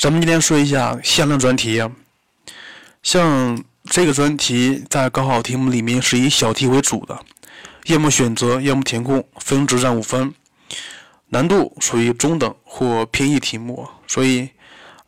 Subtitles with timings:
[0.00, 1.78] 咱们今天说一下向量专题，
[3.02, 7.20] 像这个专题在高考题目里面是以小题为主的，
[7.84, 10.32] 要么选择，要么填空，分值占五分，
[11.28, 14.48] 难度属于中等或偏易题目，所以，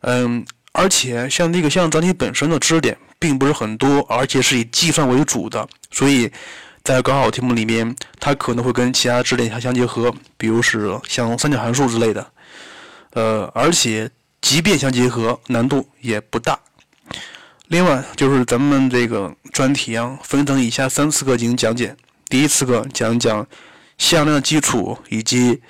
[0.01, 6.31] 嗯，而且像那个向量专题本身的知识点并不是很多，而且是以计算为主的，所以
[6.83, 12.31] 在高考题目里面，它可能会跟其他知识点相相结合，比如是像三角函数之类的，
[13.13, 14.07] 呃，而且。
[14.43, 16.59] 即便相结合，难度也不大。
[17.69, 21.95] 另外，就是咱们这个专题啊，分成以下三次课进行讲解。
[22.27, 23.47] 第一次课讲一讲
[23.97, 25.61] 向量基础，以及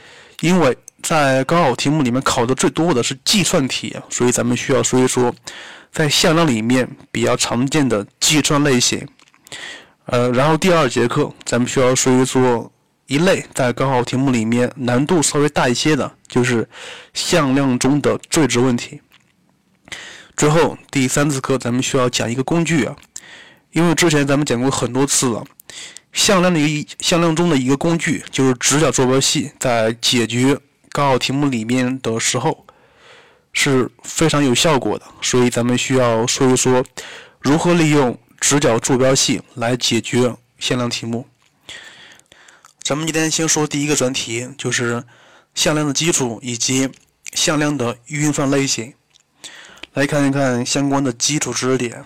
[0.42, 5.34] 因为在高考题目里面考的最多的是计算题，所以咱们需要说一说
[5.92, 9.08] 在向量里面比较常见的计算类型。
[10.08, 12.70] 呃，然后第二节课咱们需要说一说。
[13.08, 16.68] 一类在高考题目里面难度稍微大一些的，就是
[17.14, 19.02] 向量中的最值问题。
[20.36, 22.96] 最后第三次课咱们需要讲一个工具啊，
[23.72, 25.44] 因为之前咱们讲过很多次了，
[26.12, 30.58] 向量的一向量中的一个工具就是直角坐标系，在解决
[30.92, 32.66] 高考题目里面的时候
[33.52, 36.84] 是非常有效果的，所以咱们需要说一说
[37.40, 41.28] 如何利用直角坐标系来解决向量题目。
[42.84, 45.06] 咱们今天先说第一个专题，就是
[45.56, 46.90] 向量的基础以及
[47.32, 48.94] 向量的运算类型。
[49.94, 52.04] 来看一看相关的基础知识点。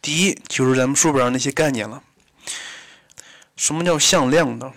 [0.00, 2.04] 第一就是咱们书本上那些概念了。
[3.56, 4.72] 什么叫向量呢？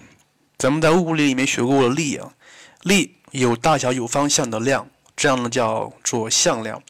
[0.58, 2.34] 咱们在物理里面学过力啊，
[2.82, 6.82] 力有大小有方向的量，这样呢叫做向量。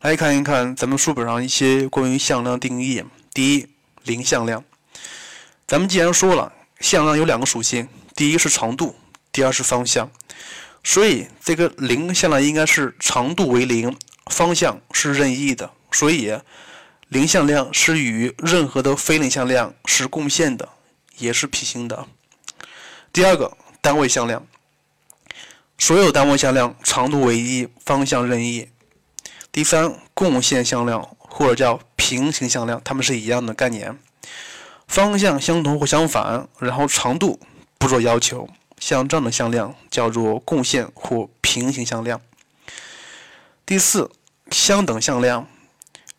[0.00, 3.04] 来看一看咱们书本上一些关于向量定义。
[3.34, 3.66] 第一，
[4.04, 4.64] 零向量。
[5.66, 6.54] 咱们既然说了。
[6.80, 8.94] 向量有两个属性，第一是长度，
[9.32, 10.10] 第二是方向。
[10.84, 13.96] 所以这个零向量应该是长度为零，
[14.26, 15.70] 方向是任意的。
[15.90, 16.38] 所以
[17.08, 20.68] 零向量是与任何的非零向量是共线的，
[21.18, 22.06] 也是平行的。
[23.12, 24.46] 第二个单位向量，
[25.78, 28.68] 所有单位向量长度为一，方向任意。
[29.50, 33.98] 第三共线向量或者叫平行向量，它们是一样的概念。
[34.86, 37.38] 方向相同或相反，然后长度
[37.76, 38.48] 不做要求，
[38.78, 42.20] 像这样的向量叫做共线或平行向量。
[43.66, 44.10] 第四，
[44.50, 45.46] 相等向量，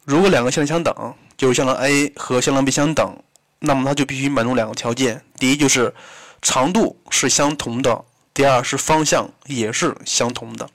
[0.04, 3.24] 如果两个向量相等，就是向量 A 和向量 B 相等，
[3.60, 5.96] 那么它就必须满足两个条件：第一就是
[6.42, 8.04] 长度是相同的；
[8.34, 10.70] 第二是方向也是相同的。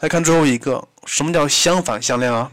[0.00, 2.52] 来看最后一个，什么叫相反向量啊？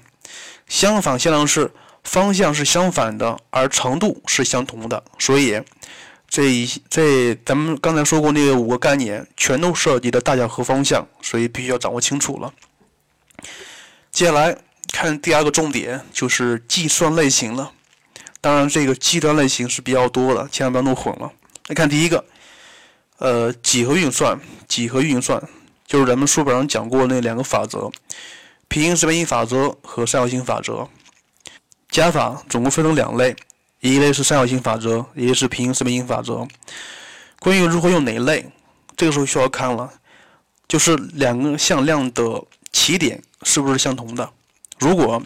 [0.67, 1.71] 相反向量是。
[2.03, 5.61] 方向是相反的，而长度是相同的，所以
[6.27, 12.53] 这一这咱们刚才说过那五个概念，全都涉及的大小和方向，所以必须要掌握清楚了。
[14.11, 14.57] 接下来
[14.91, 17.71] 看第二个重点，就是计算类型了。
[18.41, 21.31] 当然，这个计算类型是比较多的，千万不要弄混了。
[21.67, 22.25] 来看第一个，
[23.17, 25.41] 呃，几何运算，几何运算
[25.87, 27.89] 就是咱们书本上讲过那两个法则：
[28.67, 30.89] 平行四边形法则和三角形法则。
[31.93, 33.35] 加法总共分成两类，
[33.79, 36.47] 一类是三角形法则，一类是平行四边形法则。
[37.39, 38.49] 关于如何用哪一类，
[38.97, 39.93] 这个时候需要看了，
[40.67, 44.27] 就是两个向量的起点是不是相同的。
[44.79, 45.21] 如果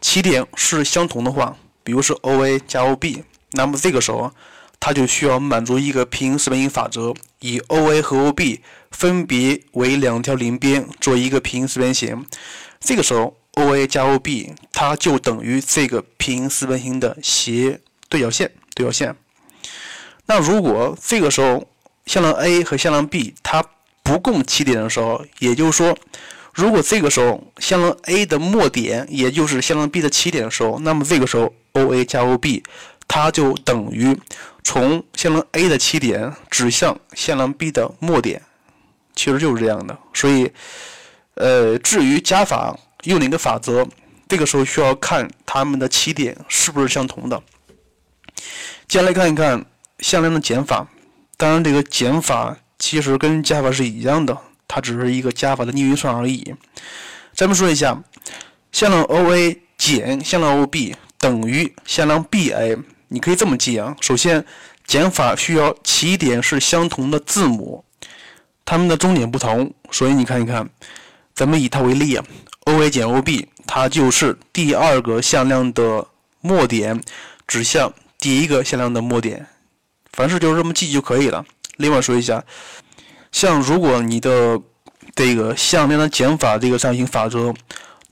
[0.00, 1.54] 起点是相同的话，
[1.84, 4.32] 比如是 OA 加 OB，那么这个时候
[4.80, 12.24] 它就需要满足一个平行四边形法则，以 OA 和 OB 分别为两条邻边做一个平行四边形。
[12.80, 13.36] 这个时候。
[13.58, 18.52] OA 加 OB，它就等于这个平行四边形的斜对角线。
[18.74, 19.16] 对角线。
[20.26, 21.66] 那如果这个时候
[22.06, 23.64] 向量 A 和向量 B 它
[24.04, 25.98] 不共起点的时候，也就是说，
[26.54, 32.62] 如果这个时候向量 A 的末点也就是向量 B 的起点的时候，那么这个时候 OA 加 OB
[33.08, 34.16] 它就等于
[34.62, 38.40] 从向量 A 的起点指向向量 B 的末点，
[39.16, 39.98] 其实就是这样的。
[40.14, 40.52] 所以，
[41.34, 42.78] 呃，至于加法。
[43.08, 43.88] 用哪个法则？
[44.28, 47.42] 这个时候需要看它们的起点是不是相同的。
[48.86, 49.64] 接下来看一看
[50.00, 50.86] 向量的减法。
[51.38, 56.54] 当然，这个减法其实跟加法是一样的，它只是一个加法的逆运算而已。
[57.34, 58.02] 咱们说一下，
[58.72, 62.78] 向量 OA 减向量 OB 等于向量 BA。
[63.08, 63.96] 你可以这么记啊。
[64.02, 64.44] 首先，
[64.86, 67.82] 减法需要起点是相同的字母，
[68.66, 70.68] 它们的终点不同，所以你看一看，
[71.34, 72.24] 咱们以它为例啊。
[72.78, 76.06] OA 减 OB，它就是第二个向量的
[76.40, 77.02] 末点
[77.48, 79.44] 指向第一个向量的末点，
[80.12, 81.44] 凡事就是这么记就可以了。
[81.78, 82.44] 另外说一下，
[83.32, 84.60] 像如果你的
[85.16, 87.52] 这个向量的减法这个三角形法则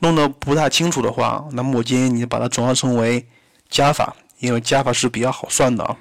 [0.00, 3.24] 弄得不太清楚的话，那么我建议你把它转化成为
[3.70, 5.96] 加法，因为加法是比较好算的啊。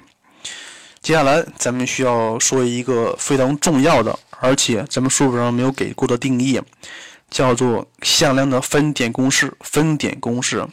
[1.00, 6.60] 接下来咱们需要说一个非常重要的，而且咱们书本上没有给过的定义，
[7.30, 9.52] 叫做向量的分点公式。
[9.60, 10.66] 分点公式，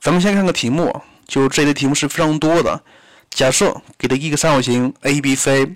[0.00, 2.82] 咱们先看个题目，就这类题目是非常多的。
[3.30, 5.70] 假设给了一个三角形 ABC，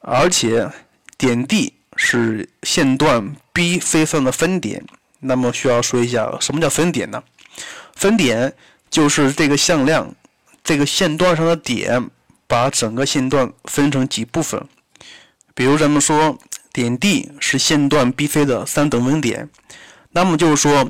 [0.00, 0.70] 而且
[1.16, 4.84] 点 D 是线段 BC 上的分点，
[5.20, 7.22] 那么需要说一下什么叫分点呢？
[7.96, 8.54] 分点
[8.88, 10.14] 就是这个向量
[10.62, 12.08] 这个线段上的点，
[12.46, 14.64] 把整个线段分成几部分。
[15.54, 16.38] 比如咱们说
[16.78, 19.50] 点 D 是线段 BC 的三等分点，
[20.12, 20.88] 那么就是说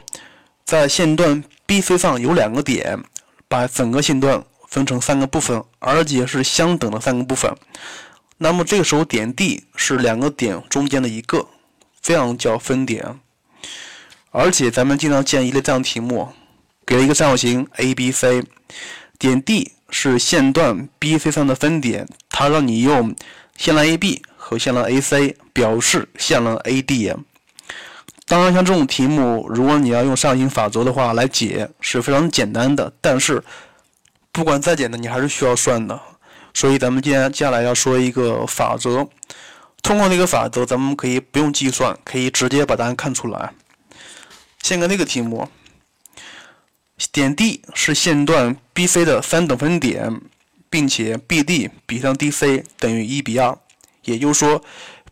[0.63, 3.03] 在线段 BC 上有两个点，
[3.49, 4.45] 把整个线段。
[4.71, 7.51] 分成三个部分，而且是相等的三个部分。
[8.37, 11.49] 那么这个时候点 D 是两个点中间的一个，
[12.03, 13.19] 这样叫分点。
[14.31, 16.29] 而且咱们经常见一类这样题目，
[16.85, 18.45] 给了一个三角形 ABC，
[19.19, 23.17] 点 D 是线段 BC 上的分点，它让你用
[23.57, 27.15] 线段 AB 和线段 AC 表示线段 AD。
[28.25, 32.91] 当然，像这种题目，如果你要用上行法则的话来解，是非常简单的。
[33.03, 33.45] 但是
[34.33, 36.01] 不管再简单，你还是需要算的。
[36.55, 39.07] 所以咱们今天接下来要说一个法则。
[39.83, 43.53] 通过这个法则，咱们可以不用计算，可以直接把答案看出来。
[44.63, 45.47] 先看那个题目：
[47.13, 50.21] 点 D 是线段 BC 的三等分点，
[50.71, 53.57] 并且 BD 比上 DC 等于一比二，
[54.05, 54.63] 也就是说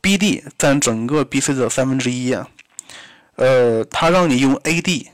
[0.02, 2.36] ，BD 占整个 BC 的三分之一。
[3.36, 5.06] 呃，它让你用 AD。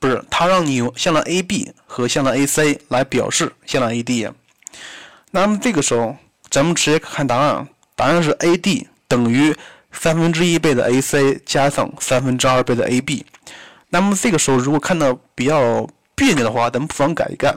[0.00, 4.32] 不是，它让你用向量 AB 和向量 AC 来表示向量 AD。
[5.30, 6.16] 那么这个时候，
[6.50, 7.66] 咱们直接看答案，
[7.96, 9.56] 答案是 AD 等于
[9.92, 13.24] 三分之一倍的 AC 加上三分之二倍的 AB。
[13.88, 17.56] 那么这个时候，如果看到比较别扭的话，咱们不妨改一改，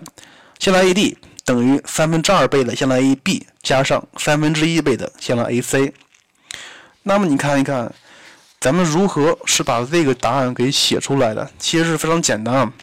[0.59, 1.15] 向量 AD
[1.47, 5.93] 等于三分之二倍的向量 AB 加上三分之一倍的向量 AC。
[7.03, 7.91] 那么你看一看。
[8.59, 11.47] 咱们如何是把这个答案给写出来的？
[11.59, 12.73] 其实是非常简单啊。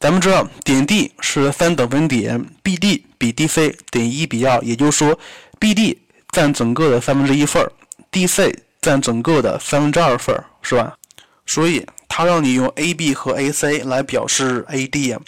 [0.00, 5.20] 咱们知道点 D 是三等分点，BD 比 DC 等于一比二，也就是说
[5.60, 5.98] ，BD
[6.32, 7.70] 占整个的三分之一份
[8.10, 10.96] ，DC 占整个的三分之二份，是吧？
[11.44, 15.18] 所以它让你用 AB 和 AC 来表示 AD。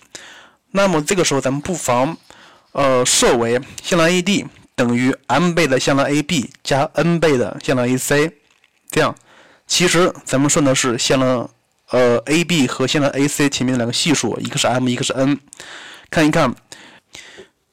[0.73, 2.17] 那么这个时候，咱们不妨
[2.73, 8.33] 呃设为向量 AD 等于 m 倍的向量 AB 加 n 倍的向量 AC。
[8.91, 9.15] 这样，
[9.67, 11.49] 其实咱们算的是向量，
[11.91, 15.39] 呃，AB 和向量 AC 前面的两个系数，一个是 m，一个是 n。
[16.11, 16.55] 看一看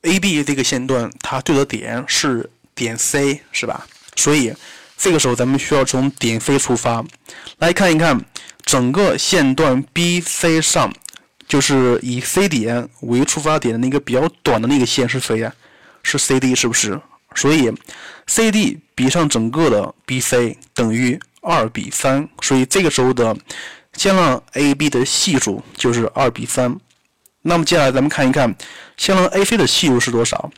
[0.02, 3.86] ，AB 这个线段它对的点是点 C，是吧？
[4.16, 4.54] 所以
[4.98, 7.04] 这个时候咱们需要从点 C 出发，
[7.60, 8.20] 来看一看
[8.64, 10.94] 整个线段 BC 上，
[11.50, 15.54] 就是以 C 点为出发点的那个比较短的那个线是谁呀？
[16.04, 16.98] 是 CD，是不是？
[17.36, 17.72] 所以
[18.28, 23.36] ，CD 比上整个的 BC 等于二比三，所以这个时候的
[23.94, 26.76] 向量 AB 的系数就是二比三。
[27.42, 28.56] 那么接下来咱们看一看
[28.98, 30.50] 向量 AC 的系数是多少？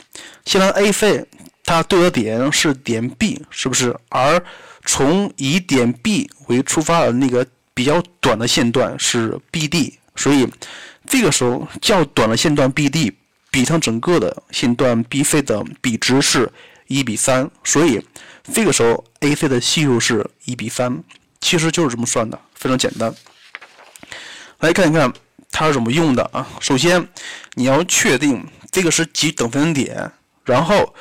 [0.46, 1.26] 向量 AC
[1.64, 3.96] 它对的点是点 B，是不是？
[4.10, 4.44] 而
[4.86, 10.48] 从以点 B 为出发的那个比较短的线段是 BD，所以
[11.08, 13.14] 这个时候较短的线段 BD。
[13.54, 16.50] 比上整个的线段 BC 的比值是
[16.88, 18.02] 一比三，所以
[18.54, 21.04] 这个时候 AC 的系数是一比三，
[21.42, 23.14] 其实就是这么算的，非常简单。
[24.60, 25.12] 来看一看
[25.52, 26.48] 它是怎么用的啊？
[26.62, 27.06] 首先
[27.56, 28.42] 你要确定
[28.72, 30.10] 这个是几等分点，
[30.46, 30.96] 然后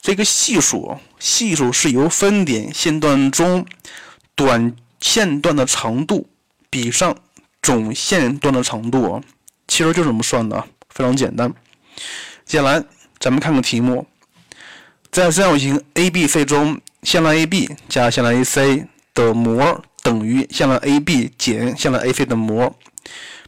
[0.00, 3.64] 这个系数系数是由分点线段中
[4.34, 6.28] 短线段的长度
[6.68, 7.16] 比上
[7.62, 9.22] 总线段的长度，
[9.68, 11.48] 其实就这么算的，非常简单。
[12.44, 12.84] 接下来，
[13.20, 14.04] 咱们看个题目，
[15.12, 22.76] 在三角形 ABC 中，向量 AB 加向量 AC 的模等于向量 AB 减向量 AC 的模，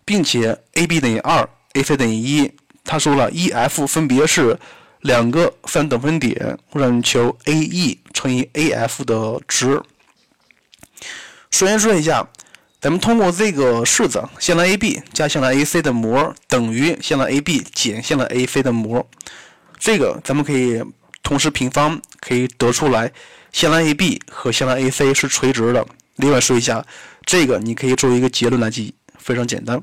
[0.04, 2.52] 并且 AB 等于二，AC 等于一。
[2.84, 4.56] 他说了，EF 分别是
[5.00, 9.82] 两个三等分点，让你求 AE 乘以 AF 的值。
[11.50, 12.28] 首先说一下。
[12.84, 19.08] 咱们通过这个式子，向量 AB 加向量 AC 的模等于向量 AB 减向量 AC 的模，
[19.78, 20.82] 这个咱们可以
[21.22, 23.10] 同时平方，可以得出来
[23.52, 25.86] 向量 AB 和向量 AC 是垂直的。
[26.16, 26.84] 另外说一下，
[27.24, 29.82] 这个你可以作为一个结论来记，非常简单。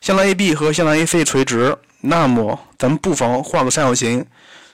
[0.00, 4.24] 向量 AB 和向量 AC 垂直，那么咱们不妨画个三角形，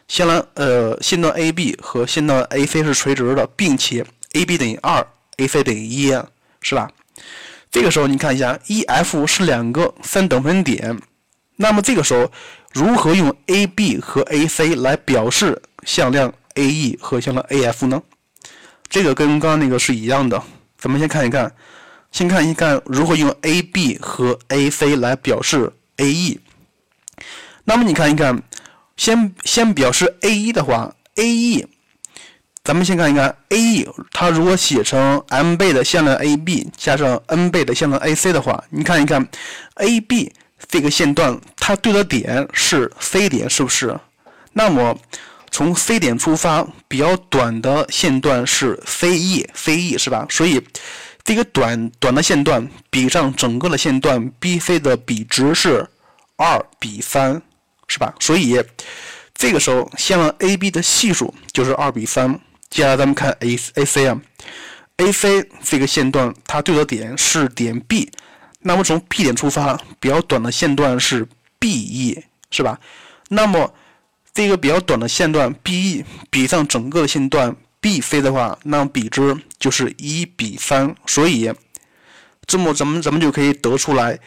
[0.07, 5.05] 向量呃线段 AB 和线段 AC 是垂直的，并且 AB 等于二
[5.39, 6.17] AC 等于一，
[6.63, 6.89] 是吧？
[7.71, 10.99] 这个时候你看一下，EF 是两个三等分点，
[11.57, 12.31] 那么这个时候
[12.73, 18.03] 如何用 AB 和 AC 来表示向量 AE 和向量 AF 呢？
[18.89, 20.43] 这个跟刚刚那个是一样的，
[20.79, 21.55] 咱们先看一看，
[22.11, 26.39] 先看一看如何用 AB 和 AC 来表示 AE。
[27.65, 28.43] 那么你看一看，
[28.97, 31.67] 先先表示 A1 的话，AE，
[32.69, 39.27] 咱们先看一看 AE，它如果写成 m 倍的向量 AB 加上 n 倍的向量 AC 的话，你看一看
[39.77, 40.31] AB
[40.69, 43.99] 这个线段它对的点是 C 点，是不是？
[44.53, 44.95] 那么
[45.51, 50.27] 从 C 点出发，比较短的线段是 CE，CE 是吧？
[50.29, 50.63] 所以
[51.25, 55.89] 这个短短的线段比上整个的线段 BC 的比值是
[56.37, 57.41] 二比三。
[57.87, 58.15] 是吧？
[58.21, 58.63] 所以
[59.35, 62.39] 这个时候向量 AB 的系数就是二比三。
[62.71, 64.21] 接下来咱们看 A AC 啊
[64.99, 68.11] ，AC 这个线段它对的点是点 B，
[68.61, 71.27] 那么从 B 点出发，比较短的线段是
[71.59, 72.79] BE，是吧？
[73.29, 73.75] 那么
[74.35, 80.95] 这个比较短的线段 BE 比上整个线段 BC 的话，那么比值就是一比三。
[81.07, 81.53] 所以
[82.47, 84.19] 这么咱们咱们就可以得出来。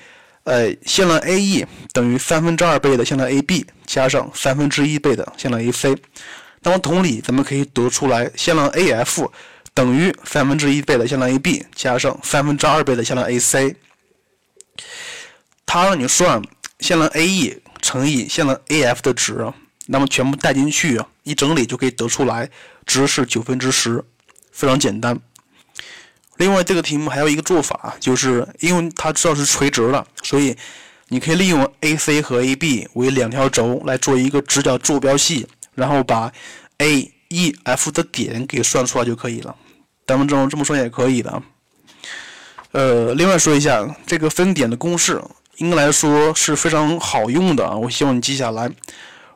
[0.44, 5.96] 呃，线段 AE 等于三分之二倍的线段 AB 加上三分之一倍的线段 AC。
[6.64, 9.30] 那么同理，咱们可以得出来向量 AF
[9.74, 13.76] 等于三分之一倍的向量 AB 加上三分之二倍的向量 AC。
[15.66, 16.42] 它让你算
[16.80, 19.52] 向量 AE 乘以向量 AF 的值，
[19.88, 22.50] 那么全部带进去一整理就可以得出来，
[22.86, 24.04] 值是九分之十，
[24.52, 25.20] 非常简单。
[26.38, 30.56] 另外，这个题目还有一个做法，就是因为它知道是垂直的，所以
[31.08, 35.48] 你可以利用 AC 和 AB 为两条轴来做一个直角坐标系，
[35.82, 36.32] 然后把
[36.78, 39.56] A、E、F 的点给算出来就可以了。
[40.06, 41.42] 咱们这么这么说也可以的。
[42.72, 45.20] 呃，另外说一下这个分点的公式，
[45.58, 48.70] 应该来说是非常好用的啊，我希望你记下来。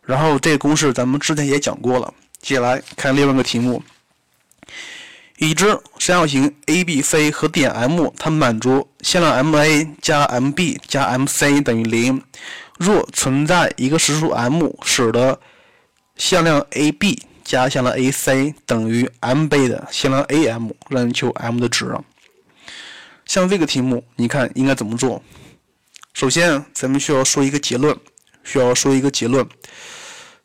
[0.03, 2.13] 然后这个公式咱们之前也讲过了。
[2.39, 3.81] 接下来看另外一个题目。
[5.37, 5.65] 已知
[5.99, 12.21] 三角形 ABC 和点 M 它满足向量 MA 加 MB 加 MC 等于零。
[12.77, 15.39] 若存在一个实数 M，使得
[16.15, 21.93] 向量 AB 加向量 AC 等于 m 倍的向量 AM，让你求 M 的值。
[23.25, 25.21] 像这个题目，你看应该怎么做？
[26.13, 27.97] 首先，咱们需要说一个结论，
[28.43, 29.47] 需要说一个结论，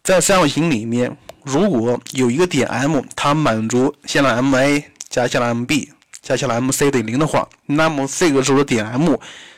[0.03, 1.17] 在三角形里面。
[1.43, 5.89] 如果有一个点 M，它满足向量 MA 加向量 MB
[6.21, 9.17] 加向量 MC 等于零的话，那么这个时候的点 M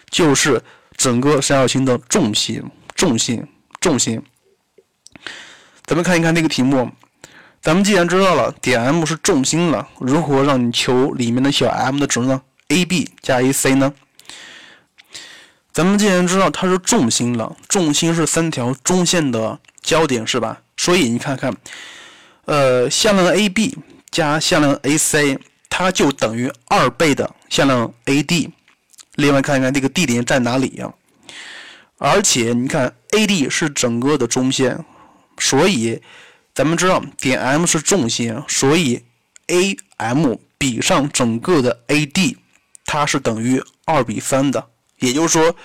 [0.08, 0.62] 就是
[0.96, 2.62] 整个三角形的重心，
[2.94, 3.44] 重心，
[3.80, 4.22] 重心。
[5.84, 6.90] 咱们看一看这个题目，
[7.60, 13.92] 咱们既然知道了点 M 是重心了，如何让你求里面的小 m 的值呢？AB 加 AC 呢？
[15.72, 20.60] 咱们既然知道它是重心了，重心是三条中线的交点，是吧？
[20.76, 21.54] 所以你看看，
[22.44, 23.76] 呃，向量 AB
[24.10, 28.50] 加向量 AC，它就等于二倍的向量 AD。
[29.16, 30.92] 另外看一看这个地点在哪里呀？
[31.98, 34.84] 而且你看 AD 是整个的中线，
[35.38, 36.00] 所以
[36.54, 39.02] 咱们知道点 M 是重心，所以
[39.46, 42.36] AM 比上整个的 AD，
[42.84, 44.66] 它是等于二比三的。
[44.98, 45.56] 也就是说，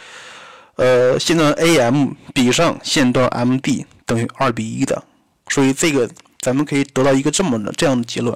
[0.75, 3.85] 呃，线段 AM 比上线段 MD。
[4.07, 5.03] 等于二比一的，
[5.49, 6.09] 所以这个
[6.39, 8.33] 咱们可以得到一个这么的这样的结论。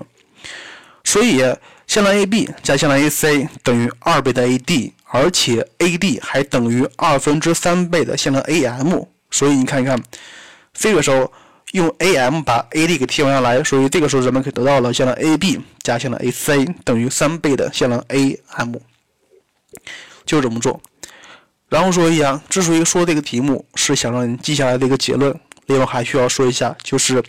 [1.05, 1.41] 所以
[1.88, 9.05] 向量 AB 加向量 AC 等于二倍的 AD，而且 AD 还等于二分之三倍的向量 AM。
[9.31, 9.97] 所以你看一看，
[10.81, 11.31] 这个时候
[11.73, 18.75] 用 AM 把 AD 给替换下来，所以这个时候咱们可以得到了向量 AB 加向量 AC 等于三倍的向量 AM，
[20.25, 20.81] 就这么做。
[21.69, 25.39] 然后说一下，之所以说这个题目是想让你记下来的一个结论。
[25.67, 27.23] 另外还需要说一下，就是，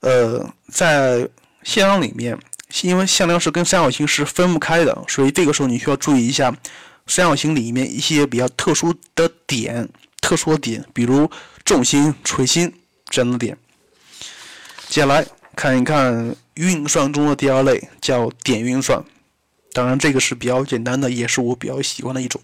[0.00, 1.28] 呃，在
[1.62, 2.36] 向量里面，
[2.80, 6.52] 因为向量是跟三角形是分不开的，所以这个时候你需要注意一下
[7.06, 9.88] 三角形里面一些比较特殊的点、
[10.20, 11.30] 特殊的点，比如
[11.72, 12.70] 重心、垂心
[13.08, 13.56] 这样的点。
[14.88, 15.26] 接下来
[15.56, 19.02] 看一看运算中的第二类，叫点运算。
[19.72, 22.38] 当然，这个是比较简单的，也是我比较喜欢的一种。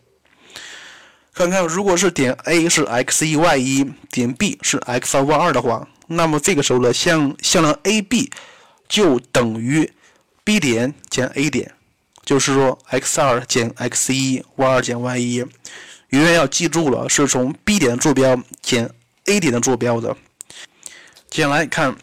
[1.34, 8.30] 看看，如果是点 A 是 x 一 y 一，点 B 是 x 二 y 二的话，那么这个时候的向向量 AB
[8.88, 9.92] 就等于
[10.42, 11.74] B 点减 A 点，
[12.24, 15.44] 就是说 x 二减 x 一，y 二减 y 一。
[16.08, 18.90] 永远要记住了，是从 B 点坐标减
[19.28, 20.16] A 点的坐标的。
[21.30, 21.94] 接下来看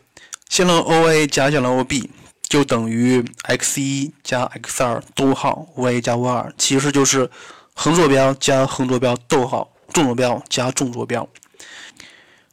[0.50, 2.10] 向量 OA 加向量 OB，
[2.44, 7.29] 就等于 x 一加 x 二逗号 y 加 y 二，其实就是
[7.74, 11.27] 横坐标加横坐标逗号纵坐标加纵坐标。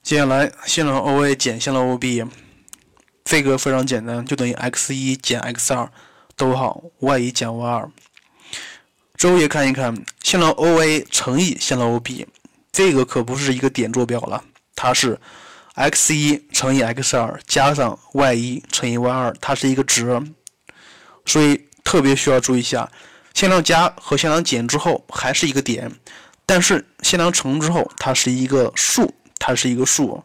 [0.03, 2.27] 接下来线浪 OA 减线浪 OB，
[3.25, 5.93] 这个非常简单，就等于 x 一减 x 二
[6.35, 7.89] 逗号 y 一减 y 二。
[9.17, 12.27] 周也看一看线浪 OA 乘以线浪 OB，
[12.73, 14.43] 这个可不是一个点坐标了，
[14.75, 15.19] 它是。
[15.75, 20.21] x 一乘以 x 二加上 y 一乘以 y 二，它是一个值，
[21.25, 22.91] 所以特别需要注意一下，
[23.33, 25.91] 向量加和向量减之后还是一个点，
[26.45, 30.23] 但是向量乘之后它是一个数，它是一个数，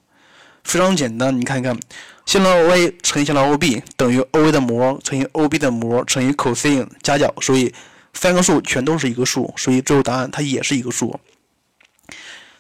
[0.66, 1.39] 非常简单。
[1.39, 1.80] 你看看，
[2.25, 7.74] 向量 OA 乘以向量 OB 等于 OA 的模乘以 OB 的模乘以 cosine 加角，所以
[8.13, 11.18] 三个数全都是一个数，所以最后答案它也是一个数。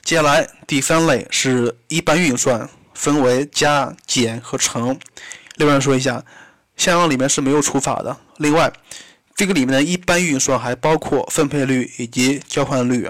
[0.07, 4.97] 接下来第三类是一般运算，分为加、减和乘。
[5.55, 6.23] 另外说一下，
[6.77, 8.15] 向量里面是没有除法的。
[8.37, 8.71] 另外，
[9.35, 13.09] 这个里面的一般运算还包括分配率以及交换率。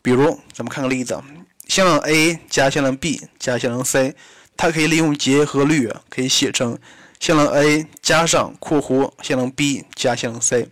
[0.00, 1.20] 比如，咱们看个例子：
[1.66, 4.14] 向量 a 加向量 b 加向量 c，
[4.56, 6.78] 它可以利用结合律，可以写成
[7.18, 10.68] 向量 a 加上括弧向量 b 加向量 c。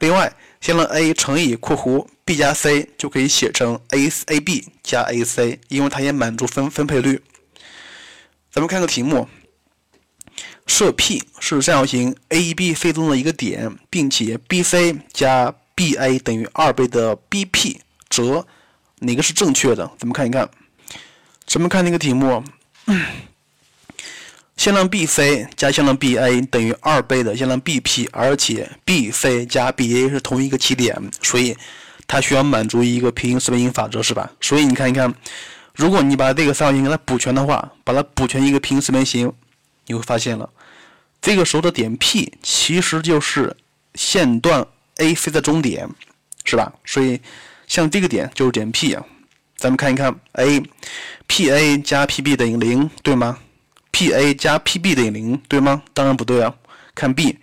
[0.00, 7.22] 另外，向量 a 乘以括弧 b 加 c 就可以写成 a a b 加 a c，因为它也满足分分配率。
[8.50, 9.28] 咱们看个题目，
[10.66, 17.80] 设 P 是三角形 A B C 中的一个点，并且 B C 加 B A 等于二倍的 B P，
[18.10, 18.44] 则
[18.98, 19.86] 哪个是正确的？
[19.98, 20.50] 咱们看一看。
[21.46, 22.42] 咱们看那个题目。
[24.56, 31.54] 向量 BC 加向量 BA 等于二倍的向量 BP，而且 BC 加 BA 是同一个起点，所以
[32.06, 34.30] 它需要满足一个平行四边形法则，是吧？
[34.40, 35.14] 所以你看一看，
[35.74, 39.32] 如果你把这个三角形给它补全的话，把它补全一个平行四边形，
[39.86, 40.48] 你会发现了，
[41.20, 43.56] 这个时候的点 P 其实就是
[43.94, 45.88] 线段 AC 的中点，
[46.44, 46.72] 是吧？
[46.84, 47.20] 所以
[47.66, 49.04] 像这个点就是点 P 啊。
[49.56, 53.38] 咱们看一看 A，PA 加 PB 等于零，对吗
[53.90, 55.82] ？P A 加 P B 等于零，对吗？
[55.94, 56.54] 当然不对啊。
[56.94, 57.38] 看 B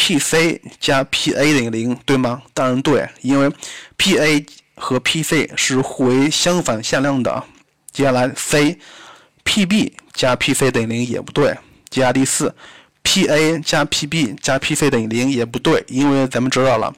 [0.00, 2.40] Pc 加 P A 等于零，对吗？
[2.54, 3.52] 当然对，因为
[3.98, 7.44] P A 和 P C 是互为相反向量的。
[7.92, 11.54] 接下来 C，P B 加 P C 等于零也不对。
[11.90, 12.54] 接下来第四
[13.02, 16.92] ，P A 加 P B 加 P C 等于零也不对，因为咱们知道了，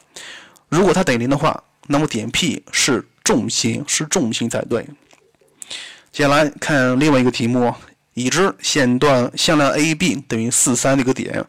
[0.68, 4.86] 如果它等于零的话，那么点 P 是重心，是重心才对。
[6.12, 7.74] 接下来看另外一个题目。
[8.14, 11.42] 已知线段向量 AB 等于四三的一个点，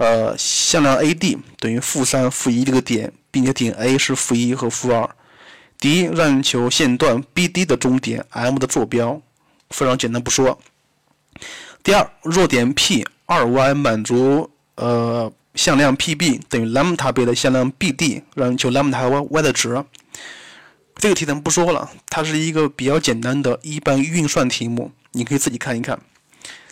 [0.00, 5.06] 呃，向量 AD 等于负三负一这个点，并且点 A 是负一和负二。
[5.78, 9.20] 第一，让你求线段 BD 的中点 M 的坐标，
[9.68, 10.58] 非常简单不说。
[11.82, 19.84] 第二，若点 P 二 y 满足呃向量 PB 等于 lambda 倍的向量 BD，让你求 lambda y y 的值。
[20.96, 24.92] 这个题咱们不说了，它是一个比较简单的一般运算题目。
[25.12, 26.00] 你可以自己看一看。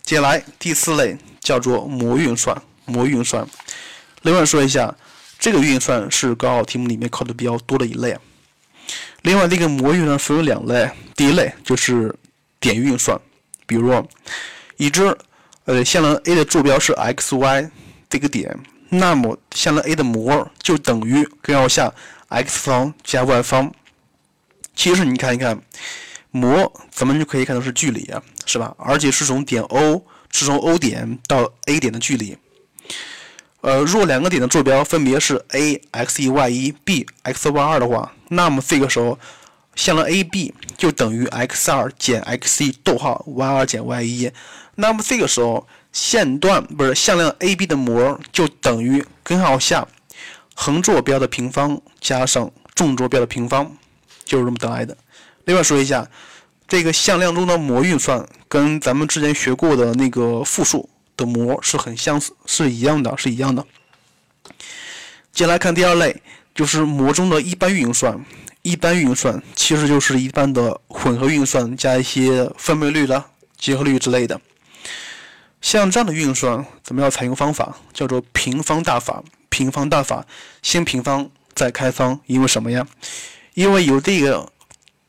[0.03, 3.46] 接下来第四类叫做模运算，模运算。
[4.22, 4.92] 另外说一下，
[5.38, 8.18] 这个运算是高考题目里面考的比较多的一类。
[9.22, 12.14] 另外，这个模运算分为两类，第一类就是
[12.59, 13.16] 点运算，
[13.66, 14.07] 比如
[14.77, 15.16] 已知
[15.64, 17.70] 呃向量 a 的坐标是 x y
[18.09, 21.92] 这个点，那么向量 a 的模就等于根号下
[22.29, 23.72] x 方加 y 方。
[24.74, 25.61] 其实你看一看。
[26.31, 28.74] 模咱们就可以看到是距离啊，是吧？
[28.77, 32.37] 而且是从点 O 是从 O 点到 A 点的距离。
[33.61, 39.18] 呃，若两个点的坐标分别是 a x 一 y 一 b x y 二的话，那么这个时候
[39.75, 44.31] 向量 AB 就等于 x 二减 x 一逗号 y 二减 y 一。
[44.77, 49.87] 那么这个时候线段不是向量 AB 的模就等于根号下
[50.55, 53.77] 横坐标的平方加上纵坐标的平方，
[54.25, 54.97] 就是这么得来的。
[55.47, 56.09] 另外说一下，
[56.68, 63.66] 这个向量中的模运算跟咱们之前学过的那个复数的模是很相似，是一样的，是一样的。
[65.31, 66.22] 接下来看第二类，
[66.54, 68.24] 就是模中的一般运算。
[68.62, 73.22] 一般运算其实就是一般的混合运算加一些分配率的
[73.59, 74.40] 结合律之类的。
[75.61, 79.22] 像这样的运算，咱们要采用方法叫做平方大法。
[79.50, 80.24] 平方大法，
[80.62, 82.87] 先平方再开方，因为什么呀？
[83.52, 84.50] 因为有这个。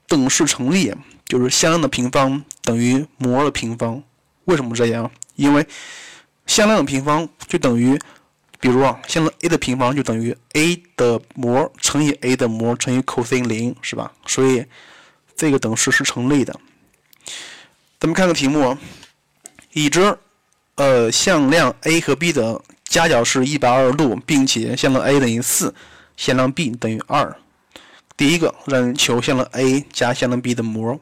[0.07, 0.91] 等式成立，
[1.27, 4.01] 就是向量的平方等于模的平方。
[4.45, 5.11] 为什么这样？
[5.39, 5.65] 因为
[6.45, 7.97] 向量的平方就等于，
[8.60, 14.12] 比如啊，向量 a 的平方就等于 a 的模乘以 a 的模乘以 cos 零，是吧？
[14.25, 14.65] 所以
[15.36, 16.54] 这个等式是成立的。
[17.99, 18.78] 咱们看个题目，
[19.71, 20.17] 已知
[20.75, 25.73] 呃向量 a 和 b 的夹角是一百二十度，并且向量 a 等于四，
[26.17, 27.34] 向量 b 等于二。
[28.17, 30.99] 第一个，让人求向量 a 加向量 b 的模。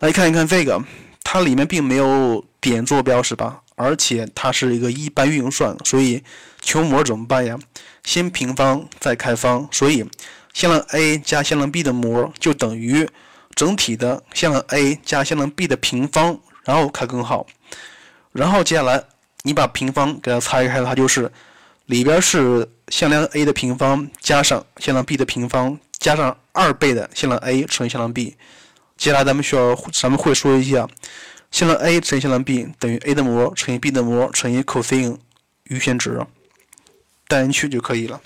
[0.00, 0.82] 来看一看这个，
[1.34, 3.60] 它里面并没有点坐标是吧？
[3.74, 6.22] 而且它是一个一般运算，所以
[6.62, 7.58] 求模怎么办呀？
[8.04, 10.08] 先平方再开方，所以
[10.52, 13.08] 向量 a 加向量 b 的模就等于
[13.56, 17.44] 整体的向量 a 加向量 b 的平方，然后开根号。
[18.30, 19.02] 然后接下来
[19.42, 21.28] 你把平方给它拆开，它就是
[21.86, 28.36] 里边是向量 a 的平方加上向量 b 的平方加上二倍的向量 a 乘以向量 b。
[28.96, 30.88] 接下来咱们需要咱们会说一下。
[31.50, 35.16] 向量 a 乘以向量 b 等于 a 的模乘以 b 的模乘以 cosine
[35.64, 36.20] 余弦值，
[37.28, 38.20] 代进去就可以了，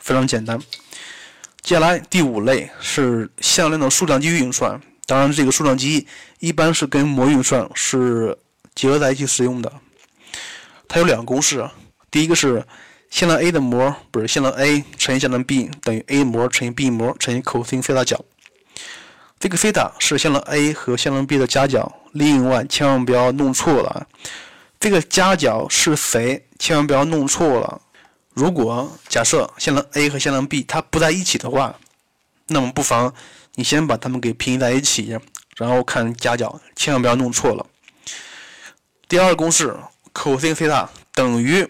[0.00, 0.58] 非常简单。
[1.60, 6.06] 接下来第五类是向量的数量积运算，当然这个数量积
[6.38, 8.34] 一般是跟模运算是
[8.74, 9.70] 结合在一起使用的。
[10.88, 11.68] 它有两个公式，
[12.10, 12.64] 第一个是
[13.10, 18.24] 向量 a 的模不是向量 a 乘以向量 b 等于 a 模乘以 b 模乘以 cosine 负大角。
[19.44, 22.00] 这个西塔是向量 a 和向量 b 的夹角。
[22.12, 24.06] 另外，千万不要弄错了，
[24.80, 26.46] 这个夹角是谁？
[26.58, 27.82] 千万不要弄错了。
[28.32, 31.78] 如果假设向量 a 和向量 b 它不在一起的话，
[32.46, 33.12] 那么不妨
[33.56, 35.18] 你先把它们给平移在一起，
[35.58, 37.66] 然后看夹角，千万不要弄错了。
[39.06, 39.76] 第二个公式
[40.14, 41.68] ，cos 西塔等于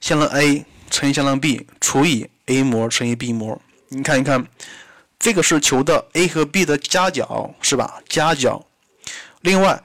[0.00, 3.60] 向量 a 乘以向量 b 除以 a 模乘以 b 模。
[3.88, 4.46] 你看一看，
[5.20, 8.02] 这个是求的 a 和 b 的夹角，是吧？
[8.08, 8.66] 夹角。
[9.42, 9.80] 另外，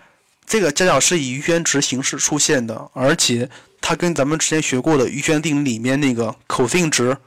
[0.48, 3.50] 这个夹角是以余弦值形式出现的，而且
[3.82, 7.18] 它跟咱们之前学过的余弦定理里面那个 cos 值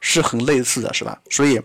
[0.00, 1.20] 是很类似的，是吧？
[1.30, 1.60] 所以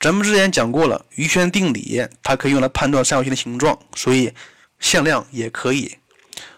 [0.00, 4.32] 咱们之前讲过了，余弦定理它可以用来判断三角形的形状，所以
[4.78, 5.94] 向量也可以。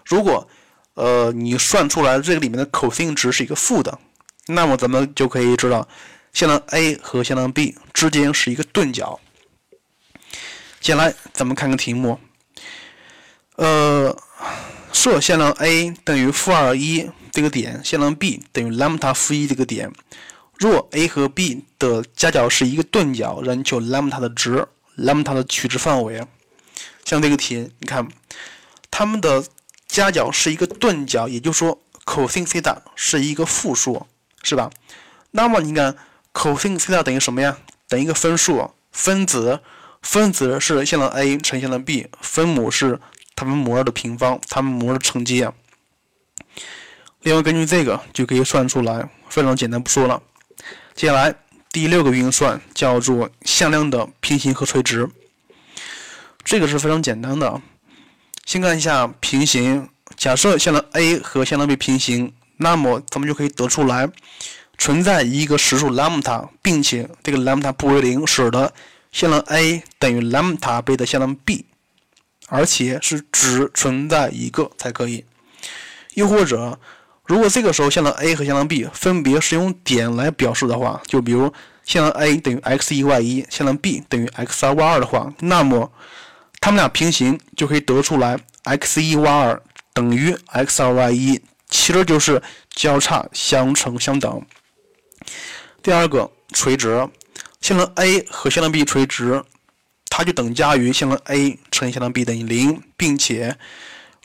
[0.06, 0.48] 如果
[0.94, 3.98] 呃你算出来这个里面的 cos 值是一个负的，
[4.46, 5.88] 那么咱们就可以知道
[6.32, 9.20] 向量 a 和向量 b 之间是一个钝角。
[10.80, 12.18] 接下来咱们看个题目。
[13.56, 14.16] 呃，
[14.92, 19.92] 设向量 a 等于负二一这个点，向量 b 等于兰姆达负一这个点。
[20.58, 26.26] 若 a 和 b 的夹角是一个钝角，让求兰姆达的值兰姆达的取值范围。
[27.04, 28.08] 像这个题，你看，
[28.90, 29.44] 它们的
[29.86, 34.06] 夹角是一个钝角，也就是说 cos 西塔是一个负数，
[34.42, 34.70] 是吧？
[35.32, 35.96] 那么你看
[36.32, 37.58] cos 西塔等于什么呀？
[37.88, 39.60] 等于一个分数，分子，
[40.00, 43.00] 分子是向量 a 乘向量 b，分母是。
[43.34, 45.52] 它们模的平方，它们模的乘积啊。
[47.22, 50.22] 另外，根据这个就可以算出来，非常简单，不说了。
[50.94, 51.34] 接下来
[51.72, 55.08] 第六个运算叫做向量的平行和垂直，
[56.44, 57.60] 这个是非常简单的。
[58.44, 64.08] 先看一下平行，假设向量 a 和向量 b 平行，那么咱们就可以得出来
[64.82, 68.74] 存在一个实数 lambda，并且这个 lambda 不为零，使得
[69.12, 71.64] 向量 a 等于 lambda 倍的向量 b。
[72.48, 75.24] 而且是只存在一个才可以，
[76.14, 76.80] 又或者，
[77.24, 81.52] 如果这个时候向量 a 和向量 b 分别是用点来表示的话，就比如
[81.84, 85.92] 向量 a 等于 x 一 y 一，向量 b 等于 x 二 y 二的话，那么
[86.60, 89.62] 它们俩平行就可以得出来 x 一 y 二
[89.94, 91.40] 等于 x 二 y 一，
[91.70, 92.42] 其实就是
[92.74, 94.44] 交叉相乘相等。
[95.82, 97.08] 第二个垂直，
[97.60, 99.42] 向量 a 和向量 b 垂直。
[100.14, 103.56] 它就等价于向量 a 乘以向量 b 等于零，并且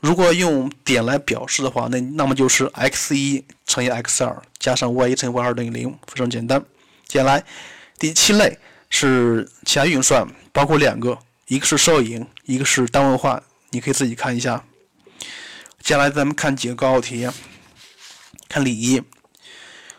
[0.00, 6.62] 如果用点来表示的话，那那么就是 x 一乘以 x 二加上 y 一乘以 y 二等于零，非常简单。
[7.06, 7.42] 接下来
[7.98, 8.58] 第七类
[8.90, 14.62] 是其他运算，包括两个，一个是摄影，一个是单位化，你可以自己看一下。
[15.82, 17.26] 接下来咱们看几个高考题，
[18.46, 19.02] 看例一，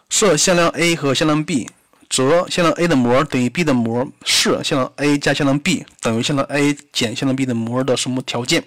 [0.09, 1.69] 设向量 a 和向量 b。
[2.11, 8.63] 则向量 a 的模等于 b 的模是向量 a 加向量 b 等于向量 a 减向量 b 的模的什么条件？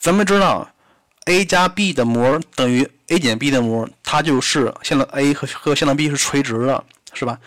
[0.00, 0.68] 咱们知道
[1.26, 7.38] a 加 b 的模等于 a 减 b 的模，它就是向量 a 和和向量 b 是垂直的，是吧？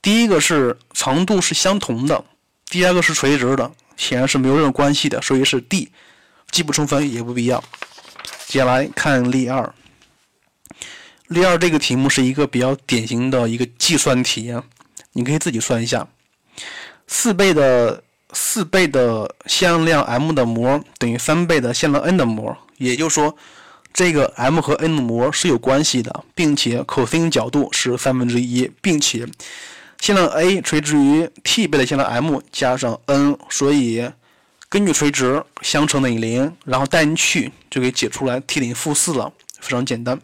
[0.00, 2.24] 第一个是长度是相同的，
[2.70, 5.92] 第二个是垂直的，显然是没有任何关系的，所以是 D，
[6.50, 7.62] 既不充分也不必要。
[8.46, 9.74] 接下来看例二。
[11.28, 14.54] 例二这个题目是一个比较典型的一个计算题，
[15.12, 16.06] 你可以自己算一下，
[17.06, 23.36] 四倍的四倍的向量 m 的模等于三倍的向量 n 的模，也就是说，
[23.92, 29.26] 这个 m 和 n 的模是有关系的，并且 cos 角度是三分之一，并且
[30.00, 34.10] 向量 a 垂直于 t 倍的向量 m 加上 n，所以。
[34.68, 40.20] 根据垂直相乘等于零，然后带进去就可以解出来 t 等于负四了，非常简单。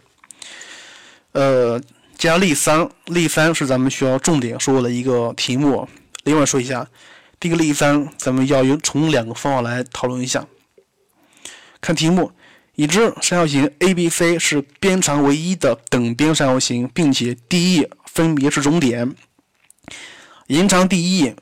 [1.32, 1.80] 呃，
[2.16, 5.88] 加例三，例三是咱们需要重点说的一个题目。
[6.24, 6.86] 另外说一下，
[7.40, 10.46] 第一个例三，咱们要用从两个方法来讨论一下。
[11.80, 12.30] 看题目，
[12.76, 19.14] 已知三角形 ABC 是边长为一的等边三角形，并且 DE 分别是终点，
[20.46, 21.34] 延长 DE，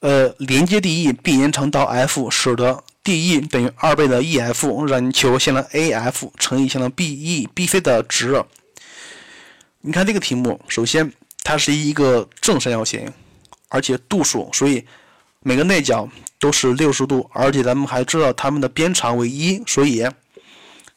[0.00, 8.44] 呃，连接 DE 并延长到 F，使得 DE 等于二倍的 EF，让你求线的 AF 乘以线的 BE，BC 的值。
[9.82, 11.10] 你看这个题目，首先
[11.42, 13.10] 它是一个正三角形，
[13.68, 14.84] 而且度数，所以
[15.40, 16.06] 每个内角
[16.38, 20.06] 都是六十度，而且咱们还知道它们的边长为一，所以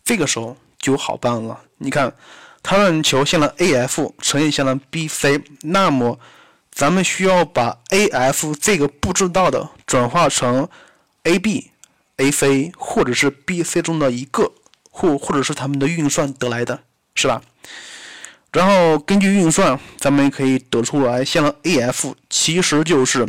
[0.03, 1.61] 这个时候就好办了。
[1.77, 2.13] 你看，
[2.61, 6.19] 它让求向量 AF 乘以向量 BC，那么
[6.69, 10.67] 咱们需要把 AF 这个不知道的转化成
[11.23, 11.71] AB、
[12.17, 14.51] AC 或者是 BC 中的一个，
[14.91, 16.83] 或或者是它们的运算得来的，
[17.15, 17.41] 是吧？
[18.53, 23.27] 然后根据运算，咱们可以得出来，线的 AF 其实就是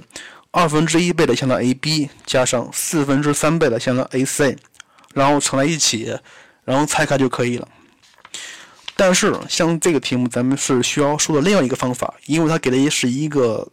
[0.51, 4.55] 二分之一倍的线的 AB 加上四分之三倍的线的 AC，
[5.15, 6.15] 然后乘在一起，
[6.65, 7.67] 然后拆开就可以了。
[8.97, 13.67] 但是像这个题目，咱们是需要说的另外一个方法，因为它给的是一个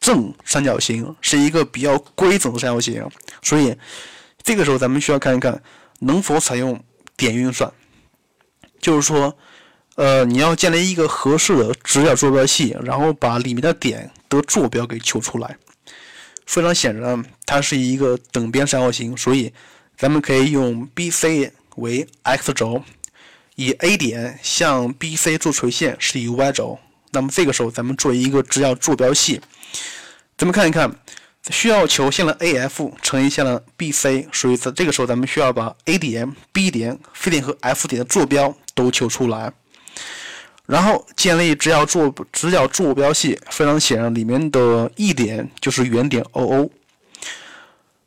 [0.00, 3.06] 正三角形，是一个比较规整的三角形，
[3.42, 3.76] 所以
[4.42, 5.62] 这个时候咱们需要看一看
[5.98, 6.82] 能否采用
[7.14, 7.70] 点运算，
[8.80, 9.36] 就是说。
[9.96, 15.56] 呃，你要建立一个合适的直角坐标系，然后把里面的点的坐标给求出来。
[16.46, 19.52] 非常显然，它是一个等边三角形，所以
[19.96, 22.82] 咱们可以用 BC 为 x 轴，
[23.54, 26.78] 以 A 点向 BC 做垂线是以 y 轴。
[27.12, 29.40] 那么这个时候，咱们做一个直角坐标系。
[30.36, 30.92] 咱们看一看，
[31.50, 39.52] 需要求线的 AF 乘以线的 BC，所以在这个时候，咱们需要把 A 点、B 点、C 点和 F 点的坐标都求出来。
[40.66, 46.70] 然后建立直角坐直角坐标系，非常显然，里面的 E 点就是原点 OO。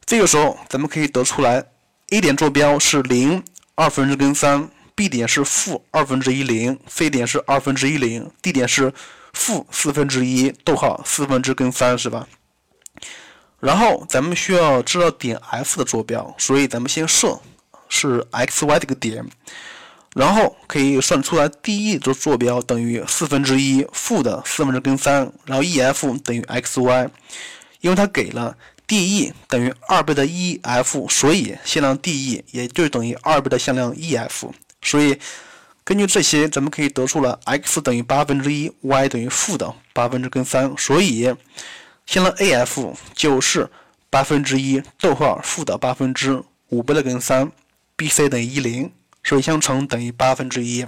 [0.06, 1.64] 这个时候，咱们可以得出来
[2.10, 3.44] ，A 点坐标是零
[3.76, 8.92] 二分之根三，B 点是负二分之一零，C 点是二分之一零，D 点是
[9.34, 12.28] 负四分之一逗号四分之根三，是吧？
[13.60, 17.40] 然后咱们需要知道点 F 的坐标，所以咱们先设
[17.88, 19.24] 是 X Y 这个点。
[20.18, 27.10] 然后可以算出来，DE 的坐标等于四分之一负的四分之根三，然后 EF 等于 XY，
[27.82, 34.50] 因为它给了 DE 等于二倍的 EF，所以向量 DE 也就等于二倍的向量 EF，
[34.82, 35.20] 所以
[35.84, 41.32] 根据这些，咱们可以得出了 x 等于八分之一，y 等于负的八分之根三，所以
[42.08, 43.70] 向量 AF 就是
[44.10, 47.52] 八分之一逗号负的八分之五倍的根三
[47.96, 48.92] ，BC 等于一零。
[49.36, 50.86] 水相乘等于八分之一。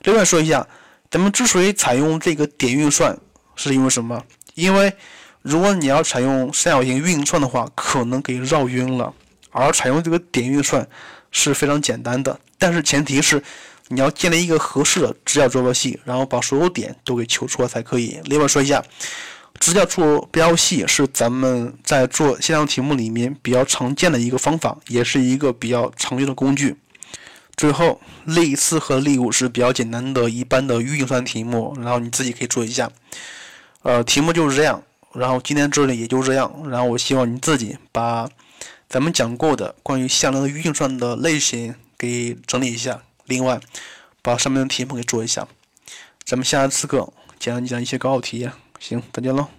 [0.00, 0.66] 另外说一下，
[1.08, 3.16] 咱们之所以采用这个点运算，
[3.54, 4.24] 是因为什么？
[4.54, 4.92] 因为
[5.42, 9.14] 如果你要采用三角形运算的话，可能给绕晕了。
[9.50, 10.86] 而采用这个点运算
[11.30, 13.42] 是非常简单的，但是前提是
[13.88, 18.20] 你要建立一个合适的直角坐标系，然后把所有点都给求出来才可以。
[18.24, 18.82] 另外说一下，
[19.60, 26.76] 直角坐标系是咱们在做线上题目里面比较常见的一个方法，也是一个比较常用的工具。
[27.58, 32.88] 最后，例四和例五是比较简单的一般的运算题目，然后你自己可以做一下。
[33.82, 34.80] 呃，题目就是这样，
[35.12, 38.28] 然后今天这里也就这样，然后我希望你自己把
[38.88, 43.58] 咱们讲过的关于向量的运算的类型给整理一下，另外
[44.22, 45.48] 把上面的题目给做一下。
[46.24, 49.57] 咱们下次课讲一讲一些高考题，行，再见喽。